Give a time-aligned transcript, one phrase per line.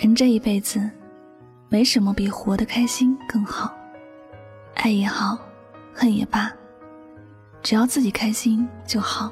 [0.00, 0.90] 人这一辈子，
[1.68, 3.70] 没什么比活得开心更好。
[4.76, 5.38] 爱也好，
[5.92, 6.50] 恨也罢，
[7.62, 9.30] 只要自己开心就好。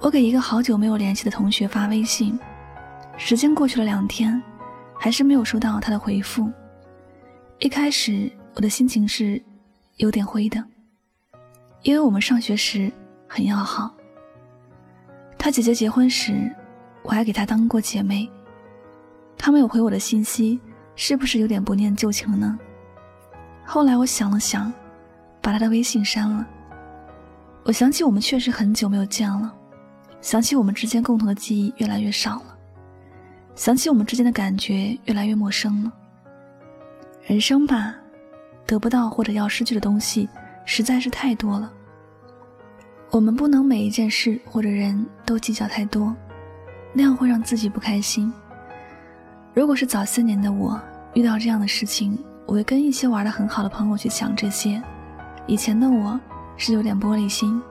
[0.00, 2.40] 我给一个好久没有联系的同学发微信，
[3.18, 4.42] 时间过去了两天，
[4.98, 6.50] 还是没有收到他的回复。
[7.58, 9.38] 一开始我的心情是
[9.96, 10.64] 有点灰的，
[11.82, 12.90] 因为我们上学时
[13.28, 13.94] 很要好。
[15.38, 16.50] 他姐姐结婚时，
[17.02, 18.28] 我还给他当过姐妹。
[19.38, 20.58] 他没有回我的信息，
[20.96, 22.58] 是不是有点不念旧情了呢？
[23.64, 24.72] 后来我想了想，
[25.40, 26.46] 把他的微信删了。
[27.62, 29.52] 我想起我们确实很久没有见了，
[30.20, 32.56] 想起我们之间共同的记忆越来越少了，
[33.54, 35.92] 想起我们之间的感觉越来越陌生了。
[37.24, 37.94] 人生吧，
[38.66, 40.28] 得不到或者要失去的东西
[40.64, 41.72] 实在是太多了。
[43.10, 46.14] 我们不能每一件事或者人都计较太多，
[46.92, 48.32] 那样会让自己不开心。
[49.54, 50.78] 如果是早些年的我
[51.14, 54.82] 遇到这样的事情，我会跟一些玩的很好的朋友去讲这些。
[55.46, 56.18] 以前的我
[56.56, 57.62] 是有点玻璃心，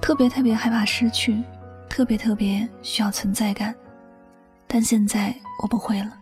[0.00, 1.42] 特别特别害怕失去，
[1.88, 3.74] 特别特别需要存在感。
[4.66, 6.12] 但现在我不会了，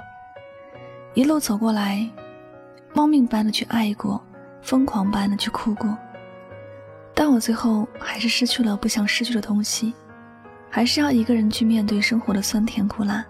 [1.14, 2.08] 一路走过来，
[2.94, 4.24] 猫命般的去爱过，
[4.62, 5.98] 疯狂般的去哭过。
[7.26, 9.92] 但我最后还是失去了不想失去的东西，
[10.70, 13.26] 还是要一个人去面对生活的酸甜苦辣，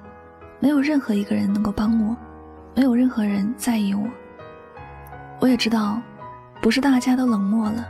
[0.60, 2.14] 没有任何一个人能够帮我，
[2.74, 4.06] 没有任何人在意我。
[5.40, 5.98] 我也知道，
[6.60, 7.88] 不是大家都冷漠了，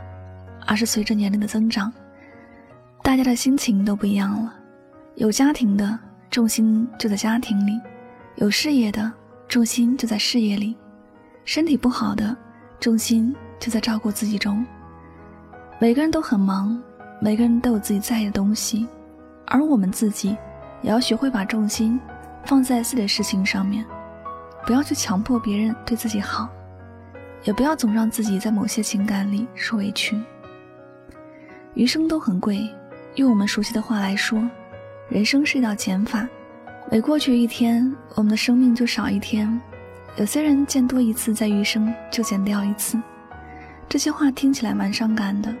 [0.65, 1.91] 而是随着年龄的增长，
[3.03, 4.55] 大家的心情都不一样了。
[5.15, 5.99] 有家庭的
[6.31, 7.77] 重心就在家庭里，
[8.35, 9.11] 有事业的
[9.49, 10.73] 重心就在事业里，
[11.43, 12.33] 身体不好的
[12.79, 14.65] 重心就在照顾自己中。
[15.79, 16.75] 每个人都很忙，
[17.19, 18.87] 每个人都有自己在意的东西，
[19.45, 20.35] 而我们自己
[20.81, 21.99] 也要学会把重心
[22.45, 23.85] 放在自己的事情上面，
[24.65, 26.49] 不要去强迫别人对自己好，
[27.43, 30.19] 也不要总让自己在某些情感里受委屈。
[31.75, 32.67] 余生都很贵，
[33.13, 34.49] 用我们熟悉的话来说，
[35.09, 36.27] 人生是一道减法，
[36.89, 39.61] 每过去一天，我们的生命就少一天。
[40.15, 42.99] 有些人见多一次，在余生就减掉一次。
[43.87, 45.53] 这些话听起来蛮伤感的。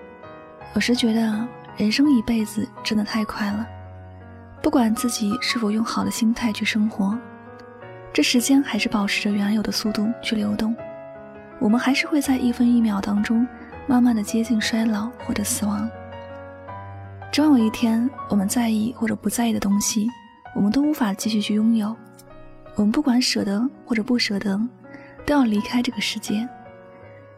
[0.77, 3.67] 有时觉得人生一辈子真的太快了，
[4.61, 7.17] 不管自己是否用好的心态去生活，
[8.13, 10.75] 这时间还是保持着原有的速度去流动，
[11.59, 13.47] 我们还是会在一分一秒当中，
[13.87, 15.89] 慢慢的接近衰老或者死亡。
[17.31, 20.07] 终有一天，我们在意或者不在意的东西，
[20.53, 21.97] 我们都无法继续去拥有。
[22.75, 24.55] 我们不管舍得或者不舍得，
[25.25, 26.47] 都要离开这个世界。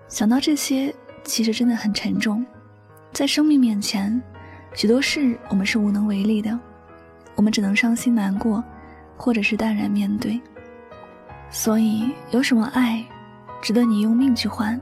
[0.10, 2.46] 想到这些，其实真的很沉重。
[3.12, 4.22] 在生命面前，
[4.74, 6.58] 许多事我们是无能为力的，
[7.36, 8.64] 我们只能伤心难过，
[9.18, 10.40] 或者是淡然面对。
[11.50, 13.04] 所以，有什么爱，
[13.62, 14.80] 值得你用命去换；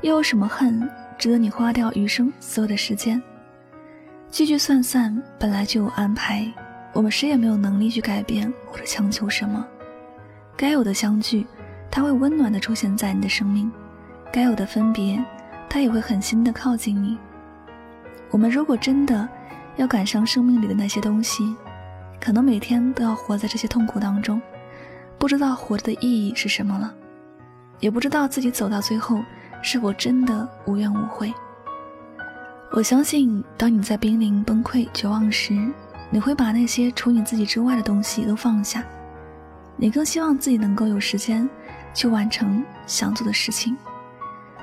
[0.00, 3.22] 又有什么恨，值得你花掉余生所有的时间？
[4.30, 6.50] 聚聚散散本来就有安排，
[6.94, 9.64] 我们谁也没有能力去改变或者强求什么。
[10.56, 11.46] 该有的相聚，
[11.90, 13.70] 它会温暖的出现在你的生命；
[14.32, 15.22] 该有的分别，
[15.68, 17.18] 它也会狠心的靠近你。
[18.32, 19.28] 我们如果真的
[19.76, 21.54] 要赶上生命里的那些东西，
[22.18, 24.40] 可能每天都要活在这些痛苦当中，
[25.18, 26.92] 不知道活着的意义是什么了，
[27.78, 29.22] 也不知道自己走到最后
[29.60, 31.32] 是否真的无怨无悔。
[32.72, 35.54] 我相信，当你在濒临崩溃、绝望时，
[36.08, 38.82] 你会把那些除你自己之外的东西都放下，
[39.76, 41.46] 你更希望自己能够有时间
[41.92, 43.76] 去完成想做的事情，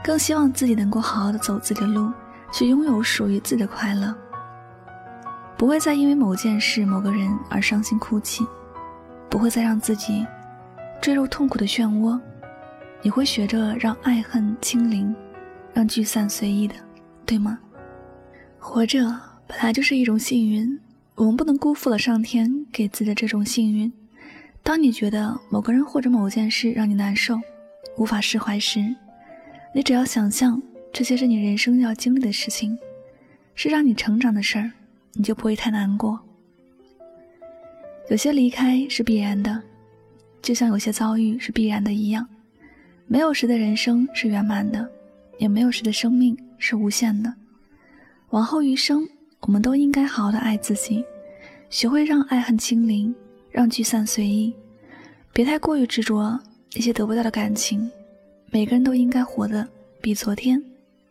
[0.04, 2.12] 更希望自己能够好好的走自己的路。
[2.52, 4.16] 去拥有属于自己的快乐，
[5.58, 8.46] 不会再因为某件事、某个人而伤心哭泣，
[9.30, 10.26] 不会再让自己
[11.02, 12.20] 坠入痛苦的漩涡。
[13.02, 15.16] 你会学着让爱恨清零，
[15.74, 16.76] 让聚散随意的，
[17.26, 17.58] 对吗？
[18.58, 19.00] 活着
[19.48, 20.78] 本来就是一种幸运，
[21.16, 23.92] 我们不能辜负了上天给自己的这种幸运。
[24.64, 27.40] 当你觉得某个人或者某件事让你难受、
[27.98, 28.80] 无法释怀时，
[29.74, 30.62] 你只要想象。
[30.92, 32.78] 这些是你人生要经历的事情，
[33.56, 34.72] 是让你成长的事儿，
[35.14, 36.20] 你就不会太难过。
[38.10, 39.62] 有些离开是必然的，
[40.42, 42.28] 就像有些遭遇是必然的一样。
[43.06, 44.90] 没有谁的人生是圆满的，
[45.38, 47.34] 也没有谁的生命是无限的。
[48.30, 49.08] 往后余生，
[49.42, 51.04] 我们都应该好好的爱自己，
[51.70, 53.14] 学会让爱恨清零，
[53.52, 54.54] 让聚散随意，
[55.34, 56.40] 别太过于执着
[56.74, 57.90] 一些得不到的感情。
[58.52, 59.68] 每个人都应该活得
[60.02, 60.62] 比昨天。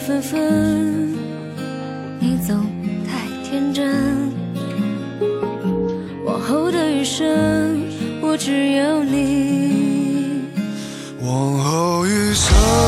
[0.00, 1.12] 纷纷，
[2.20, 2.64] 你总
[3.06, 4.32] 太天真。
[6.24, 7.26] 往后的余生，
[8.22, 10.44] 我只有你。
[11.20, 12.87] 往后余生。